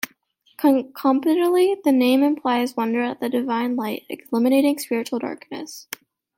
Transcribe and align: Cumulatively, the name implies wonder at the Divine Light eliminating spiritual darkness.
Cumulatively, 0.57 1.79
the 1.83 1.91
name 1.91 2.23
implies 2.23 2.75
wonder 2.75 3.03
at 3.03 3.19
the 3.19 3.29
Divine 3.29 3.75
Light 3.75 4.07
eliminating 4.09 4.79
spiritual 4.79 5.19
darkness. 5.19 5.85